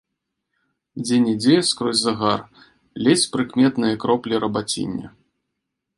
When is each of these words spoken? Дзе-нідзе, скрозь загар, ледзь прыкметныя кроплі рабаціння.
Дзе-нідзе, 1.03 1.57
скрозь 1.71 2.01
загар, 2.05 2.41
ледзь 3.03 3.29
прыкметныя 3.35 3.95
кроплі 4.07 4.35
рабаціння. 4.45 5.07